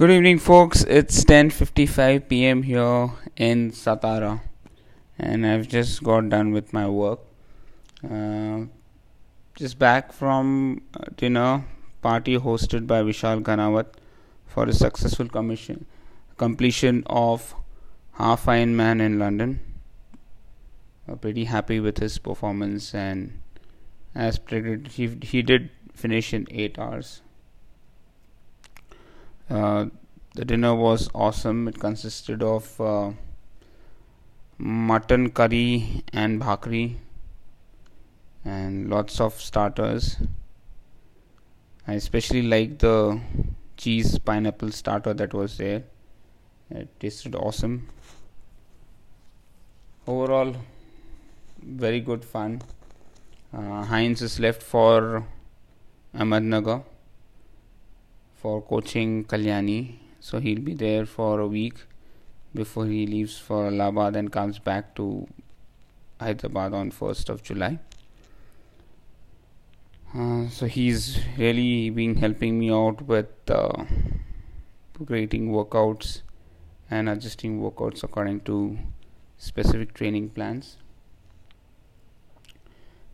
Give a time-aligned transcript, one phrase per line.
[0.00, 0.82] Good evening, folks.
[0.84, 2.62] It's 10:55 p.m.
[2.62, 4.40] here in Satara,
[5.18, 7.18] and I've just got done with my work.
[8.02, 8.60] Uh,
[9.56, 10.80] just back from
[11.18, 11.66] dinner
[12.00, 13.92] party hosted by Vishal Ganawat
[14.46, 15.84] for a successful commission
[16.38, 17.54] completion of
[18.24, 19.60] Half Ironman in London.
[21.06, 23.42] Uh, pretty happy with his performance, and
[24.14, 27.20] as predicted, he he did finish in eight hours.
[29.50, 29.86] Uh,
[30.36, 31.66] the dinner was awesome.
[31.66, 33.10] It consisted of uh,
[34.58, 36.98] mutton curry and bhakri
[38.44, 40.18] and lots of starters.
[41.88, 43.20] I especially like the
[43.76, 45.82] cheese pineapple starter that was there.
[46.70, 47.88] It tasted awesome.
[50.06, 50.54] Overall,
[51.60, 52.62] very good fun.
[53.52, 55.24] Uh, Heinz is left for
[56.14, 56.84] Ahmednagar
[58.40, 59.98] for coaching Kalyani.
[60.20, 61.84] So he'll be there for a week
[62.54, 65.26] before he leaves for Allahabad and comes back to
[66.20, 67.78] Hyderabad on 1st of July.
[70.14, 73.84] Uh, so he's really been helping me out with uh,
[75.06, 76.22] creating workouts
[76.90, 78.78] and adjusting workouts according to
[79.38, 80.78] specific training plans.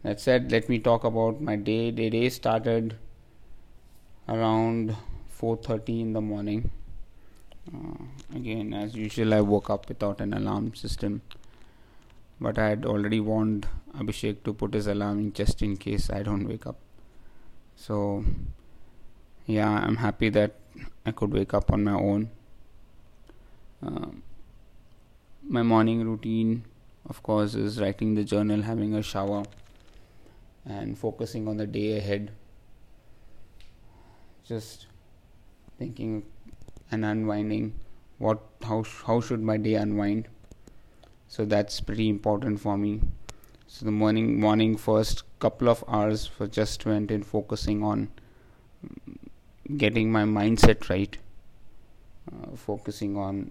[0.03, 1.91] That said, let me talk about my day.
[1.91, 2.97] The day started
[4.29, 4.97] around
[5.41, 6.71] 4:30 in the morning.
[7.75, 11.23] Uh, again, as usual, I woke up without an alarm system,
[12.41, 13.67] but I had already warned
[13.99, 16.79] Abhishek to put his alarm in just in case I don't wake up.
[17.75, 18.25] So,
[19.47, 20.55] yeah, I'm happy that
[21.05, 22.31] I could wake up on my own.
[23.85, 24.07] Uh,
[25.43, 26.65] my morning routine,
[27.09, 29.45] of course, is writing the journal, having a shower,
[30.65, 32.33] and focusing on the day ahead.
[34.45, 34.87] Just
[35.79, 36.25] thinking
[36.91, 37.75] and unwinding
[38.19, 40.29] what how how should my day unwind?
[41.29, 43.01] So that's pretty important for me.
[43.67, 48.09] So the morning morning first couple of hours for just went in focusing on
[49.77, 51.19] getting my mindset right
[52.33, 53.51] uh, focusing on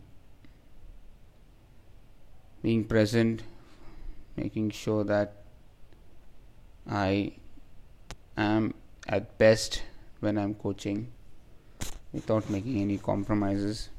[2.62, 3.44] being present
[4.38, 5.34] making sure that
[6.90, 7.32] i
[8.38, 8.74] am
[9.08, 9.84] at best
[10.22, 11.12] when i'm coaching
[12.16, 13.90] without making any compromises.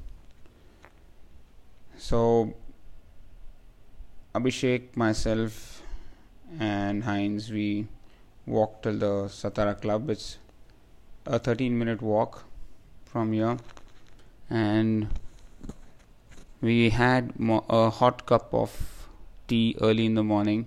[1.99, 2.55] So,
[4.35, 5.83] Abhishek, myself,
[6.59, 7.87] and Heinz, we
[8.47, 10.11] walked till the Satara Club.
[10.11, 10.39] It's
[11.27, 12.45] a 13 minute walk
[13.05, 13.59] from here,
[14.49, 15.09] and
[16.61, 19.09] we had a hot cup of
[19.47, 20.67] tea early in the morning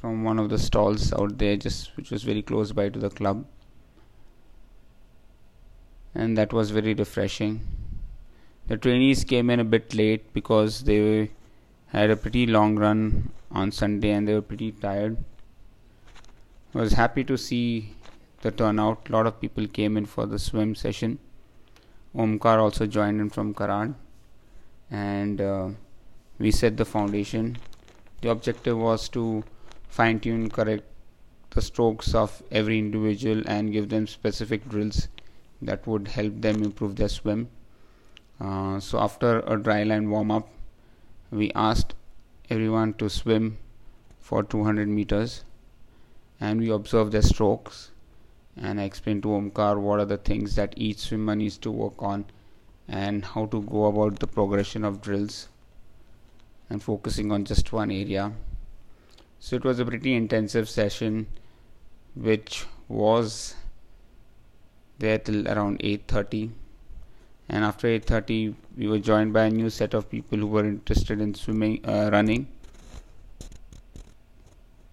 [0.00, 3.10] from one of the stalls out there, just which was very close by to the
[3.10, 3.44] club
[6.16, 7.60] and that was very refreshing.
[8.68, 11.30] The trainees came in a bit late because they
[11.88, 15.18] had a pretty long run on Sunday and they were pretty tired.
[16.74, 17.94] I was happy to see
[18.40, 19.08] the turnout.
[19.08, 21.18] A lot of people came in for the swim session.
[22.14, 23.94] Omkar also joined in from Karad,
[24.90, 25.68] and uh,
[26.38, 27.58] we set the foundation.
[28.22, 29.44] The objective was to
[29.88, 30.84] fine tune correct
[31.50, 35.08] the strokes of every individual and give them specific drills
[35.62, 37.48] that would help them improve their swim.
[38.40, 40.48] Uh, so after a dry line warm up,
[41.30, 41.94] we asked
[42.50, 43.58] everyone to swim
[44.20, 45.44] for 200 meters
[46.40, 47.90] and we observed their strokes
[48.56, 52.02] and I explained to Omkar what are the things that each swimmer needs to work
[52.02, 52.24] on
[52.88, 55.48] and how to go about the progression of drills
[56.70, 58.32] and focusing on just one area.
[59.38, 61.26] So it was a pretty intensive session
[62.14, 63.54] which was
[64.98, 66.50] there till around 8:30
[67.48, 71.20] and after 8:30 we were joined by a new set of people who were interested
[71.20, 72.46] in swimming uh, running.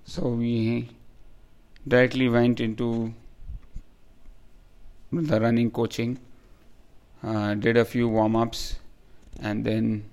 [0.06, 0.90] So we
[1.88, 3.13] directly went into
[5.12, 6.19] the running coaching
[7.24, 8.75] uh, did a few warm ups
[9.42, 10.04] and then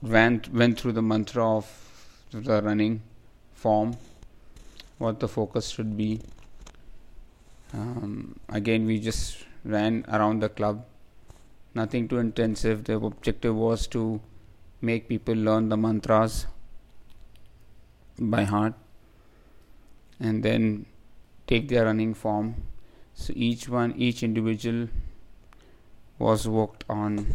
[0.00, 1.66] went went through the mantra of
[2.32, 3.02] the running
[3.52, 3.96] form
[4.98, 6.20] what the focus should be
[7.72, 10.84] um, again, we just ran around the club,
[11.74, 12.84] nothing too intensive.
[12.84, 14.20] The objective was to
[14.80, 16.46] make people learn the mantras
[18.18, 18.74] by heart
[20.20, 20.86] and then
[21.46, 22.54] take their running form.
[23.14, 24.88] So each one, each individual
[26.18, 27.26] was worked on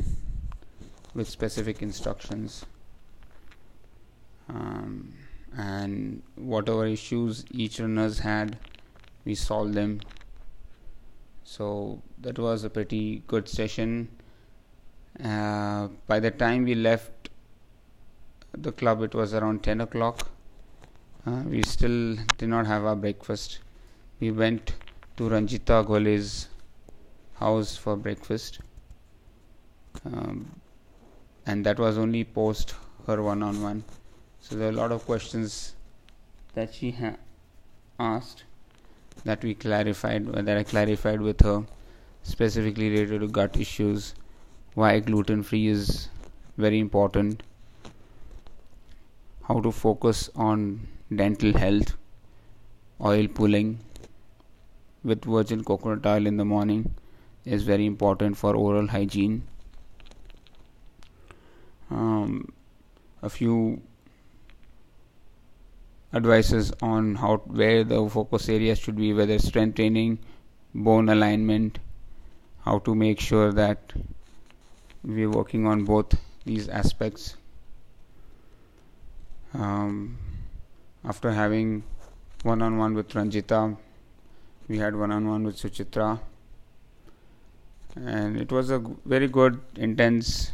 [1.13, 2.65] with specific instructions.
[4.49, 5.13] Um,
[5.57, 8.57] and whatever issues each runners had,
[9.25, 9.99] we solved them
[11.49, 14.09] So that was a pretty good session.
[15.23, 17.29] Uh, by the time we left
[18.51, 20.29] the club, it was around 10 o'clock.
[21.25, 23.59] Uh, we still did not have our breakfast.
[24.19, 24.73] We went
[25.15, 26.49] to Ranjita Ghole's
[27.35, 28.59] house for breakfast.
[30.03, 30.51] Um,
[31.45, 32.75] and that was only post
[33.07, 33.85] her one on one.
[34.41, 35.75] So there are a lot of questions
[36.55, 37.15] that she ha-
[37.97, 38.43] asked
[39.23, 41.65] that we clarified, uh, that I clarified with her,
[42.23, 44.13] specifically related to gut issues,
[44.73, 46.09] why gluten free is
[46.57, 47.43] very important,
[49.43, 51.95] how to focus on dental health,
[53.01, 53.79] oil pulling
[55.03, 56.93] with virgin coconut oil in the morning
[57.45, 59.43] is very important for oral hygiene.
[61.89, 62.51] Um,
[63.21, 63.81] a few
[66.13, 70.19] advices on how where the focus areas should be, whether strength training,
[70.73, 71.79] bone alignment,
[72.63, 73.93] how to make sure that
[75.03, 76.13] we're working on both
[76.45, 77.35] these aspects.
[79.53, 80.17] Um,
[81.03, 81.83] after having
[82.43, 83.77] one-on-one with Ranjita,
[84.67, 86.19] we had one-on-one with Suchitra,
[87.95, 90.51] and it was a very good, intense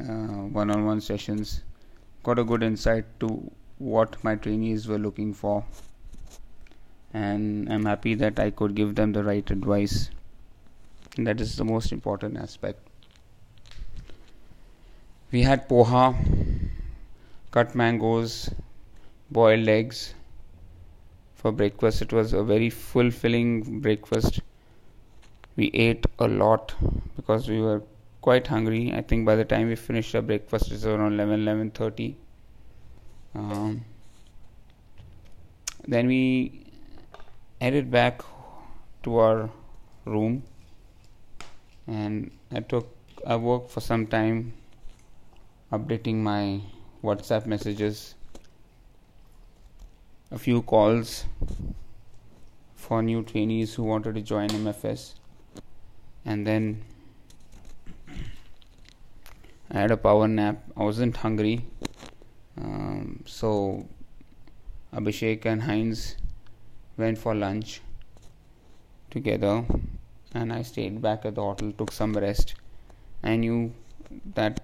[0.00, 1.62] uh, one-on-one sessions.
[2.22, 5.64] Got a good insight to what my trainees were looking for
[7.12, 10.10] and I'm happy that I could give them the right advice.
[11.16, 12.88] And that is the most important aspect.
[15.30, 16.14] We had poha,
[17.50, 18.50] cut mangoes,
[19.30, 20.14] boiled eggs
[21.34, 22.02] for breakfast.
[22.02, 24.40] It was a very fulfilling breakfast.
[25.56, 26.74] We ate a lot
[27.16, 27.82] because we were
[28.22, 28.92] quite hungry.
[28.94, 32.14] I think by the time we finished our breakfast, it was around 11 11:30
[33.34, 33.84] um,
[35.86, 36.66] then we
[37.60, 38.22] headed back
[39.02, 39.50] to our
[40.04, 40.42] room
[41.86, 42.94] and I took
[43.26, 44.52] I worked for some time
[45.72, 46.60] updating my
[47.02, 48.14] WhatsApp messages
[50.30, 51.24] a few calls
[52.74, 55.14] for new trainees who wanted to join MFS
[56.24, 56.82] and then
[59.74, 60.64] I had a power nap.
[60.76, 61.64] I wasn't hungry.
[62.60, 62.91] Um,
[63.26, 63.86] so
[64.92, 66.16] Abhishek and Heinz
[66.96, 67.80] went for lunch
[69.10, 69.64] together,
[70.34, 72.54] and I stayed back at the hotel, took some rest.
[73.22, 73.72] I knew
[74.34, 74.60] that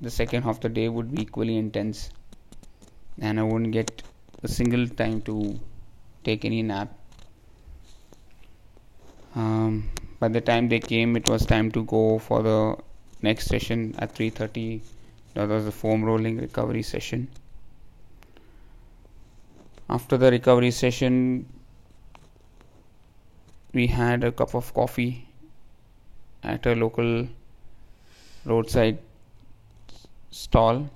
[0.00, 2.10] the second half of the day would be equally intense,
[3.20, 4.02] and I wouldn't get
[4.42, 5.58] a single time to
[6.24, 6.92] take any nap.
[9.34, 12.76] Um, by the time they came, it was time to go for the
[13.22, 14.82] next session at 3:30
[15.34, 17.28] that was the foam rolling recovery session
[19.94, 21.14] after the recovery session
[23.78, 25.28] we had a cup of coffee
[26.42, 27.28] at a local
[28.44, 28.98] roadside
[30.30, 30.88] stall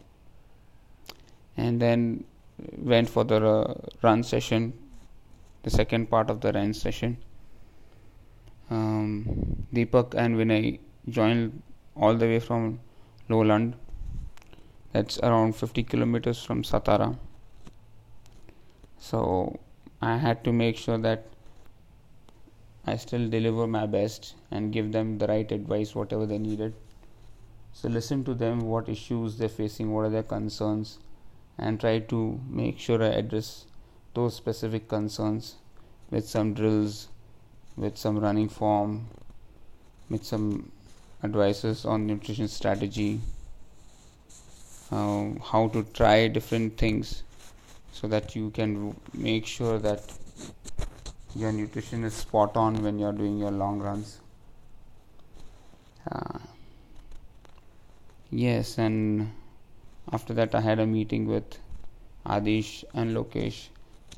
[1.56, 2.24] and then
[2.92, 4.72] went for the uh, run session
[5.62, 7.16] the second part of the run session
[8.70, 10.78] um, Deepak and Vinay
[11.08, 11.62] joined
[11.96, 12.80] all the way from
[13.28, 13.74] Lonand
[14.92, 17.18] that's around 50 kilometers from Satara.
[19.08, 19.60] So
[20.02, 21.26] I had to make sure that
[22.84, 26.74] I still deliver my best and give them the right advice, whatever they needed.
[27.72, 30.98] So listen to them, what issues they're facing, what are their concerns,
[31.56, 33.66] and try to make sure I address
[34.14, 35.54] those specific concerns
[36.10, 37.06] with some drills,
[37.76, 39.06] with some running form,
[40.10, 40.72] with some
[41.22, 43.20] advices on nutrition strategy,
[44.90, 47.22] uh, how to try different things
[47.96, 50.12] so that you can make sure that
[51.34, 54.20] your nutrition is spot on when you're doing your long runs.
[56.10, 56.38] Uh,
[58.30, 59.32] yes and
[60.12, 61.58] after that i had a meeting with
[62.34, 63.58] adish and lokesh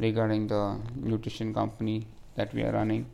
[0.00, 0.62] regarding the
[0.96, 3.06] nutrition company that we are running.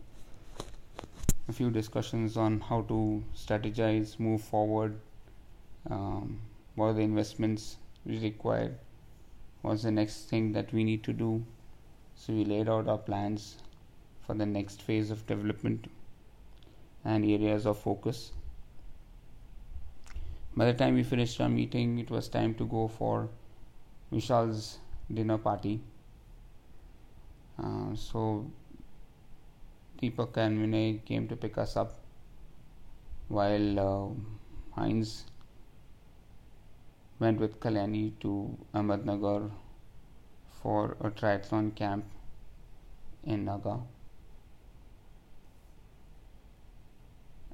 [1.49, 4.99] A few discussions on how to strategize move forward
[5.91, 6.41] um,
[6.75, 8.79] what are the investments required
[9.65, 11.43] what's the next thing that we need to do.
[12.15, 13.57] So we laid out our plans
[14.27, 15.87] for the next phase of development
[17.03, 18.33] and areas of focus.
[20.55, 23.31] By the time we finished our meeting it was time to go for
[24.13, 24.79] vishal's
[25.13, 25.81] dinner party.
[27.59, 28.51] Uh, so
[30.03, 32.01] Deepak and Vinay came to pick us up
[33.29, 34.09] while uh,
[34.79, 35.25] Heinz
[37.25, 38.33] went with Kalyani to
[38.75, 39.51] Ahmednagar
[40.63, 42.05] for a triathlon camp
[43.25, 43.81] in Nagar.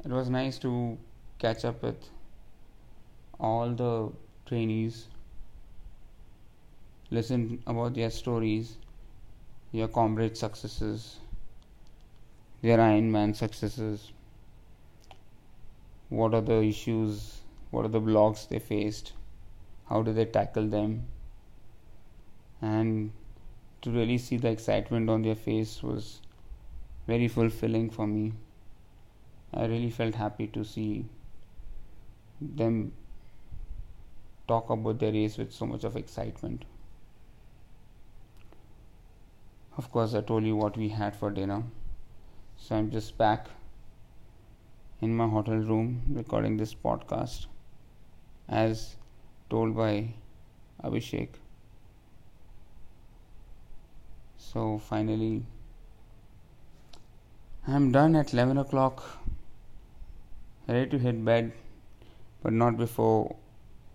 [0.04, 0.96] it was nice to
[1.38, 2.08] catch up with
[3.38, 4.10] all the
[4.46, 5.06] trainees,
[7.10, 8.76] listen about their stories,
[9.72, 11.18] their Comrade successes,
[12.62, 14.10] their Ironman successes,
[16.08, 19.12] what are the issues, what are the blocks they faced,
[19.90, 21.06] how do they tackle them,
[22.62, 23.11] and
[23.82, 26.20] to really see the excitement on their face was
[27.06, 28.32] very fulfilling for me.
[29.52, 31.06] I really felt happy to see
[32.40, 32.92] them
[34.47, 36.64] talk about their race with so much of excitement.
[39.76, 41.62] Of course, I told you what we had for dinner.
[42.56, 43.47] So I'm just back
[45.00, 47.47] in my hotel room recording this podcast
[48.49, 48.97] as
[49.50, 50.14] told by
[50.83, 51.28] Abhishek.
[54.38, 55.42] So finally,
[57.69, 59.02] I'm done at 11 o'clock,
[60.66, 61.52] ready to hit bed,
[62.42, 63.37] but not before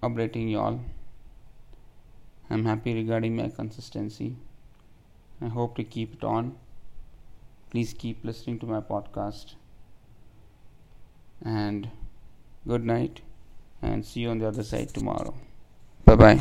[0.03, 0.79] updating y'all.
[2.49, 4.35] I'm happy regarding my consistency.
[5.41, 6.55] I hope to keep it on.
[7.71, 9.55] Please keep listening to my podcast.
[11.43, 11.89] And
[12.67, 13.21] good night,
[13.81, 15.33] and see you on the other side tomorrow.
[16.05, 16.39] 拜拜。